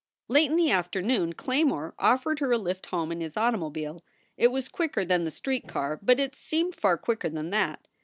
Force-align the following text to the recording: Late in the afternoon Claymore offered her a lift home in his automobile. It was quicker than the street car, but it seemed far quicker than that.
Late 0.27 0.49
in 0.49 0.55
the 0.55 0.71
afternoon 0.71 1.33
Claymore 1.33 1.93
offered 1.99 2.39
her 2.39 2.51
a 2.51 2.57
lift 2.57 2.87
home 2.87 3.11
in 3.11 3.21
his 3.21 3.37
automobile. 3.37 4.03
It 4.35 4.47
was 4.47 4.67
quicker 4.67 5.05
than 5.05 5.25
the 5.25 5.29
street 5.29 5.67
car, 5.67 5.99
but 6.01 6.19
it 6.19 6.35
seemed 6.35 6.75
far 6.75 6.97
quicker 6.97 7.29
than 7.29 7.51
that. 7.51 7.87